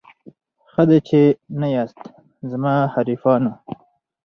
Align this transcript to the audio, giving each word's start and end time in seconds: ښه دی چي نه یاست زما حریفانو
ښه 0.71 0.83
دی 0.89 0.99
چي 1.07 1.21
نه 1.59 1.67
یاست 1.75 1.99
زما 2.51 2.73
حریفانو 2.93 3.51